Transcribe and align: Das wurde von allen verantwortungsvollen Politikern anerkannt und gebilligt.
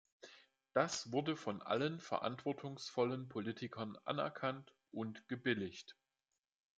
Das 0.73 1.11
wurde 1.11 1.35
von 1.35 1.61
allen 1.61 1.99
verantwortungsvollen 1.99 3.29
Politikern 3.29 3.99
anerkannt 4.03 4.73
und 4.91 5.27
gebilligt. 5.27 5.95